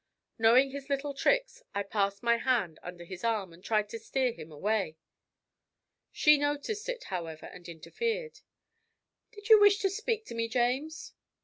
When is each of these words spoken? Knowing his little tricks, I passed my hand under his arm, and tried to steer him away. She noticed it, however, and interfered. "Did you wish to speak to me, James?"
Knowing 0.39 0.71
his 0.71 0.89
little 0.89 1.13
tricks, 1.13 1.61
I 1.75 1.83
passed 1.83 2.23
my 2.23 2.37
hand 2.37 2.79
under 2.81 3.03
his 3.05 3.23
arm, 3.23 3.53
and 3.53 3.63
tried 3.63 3.87
to 3.89 3.99
steer 3.99 4.31
him 4.31 4.51
away. 4.51 4.97
She 6.11 6.39
noticed 6.39 6.89
it, 6.89 7.03
however, 7.03 7.45
and 7.45 7.69
interfered. 7.69 8.39
"Did 9.31 9.49
you 9.49 9.59
wish 9.59 9.77
to 9.77 9.91
speak 9.91 10.25
to 10.25 10.33
me, 10.33 10.47
James?" 10.47 11.13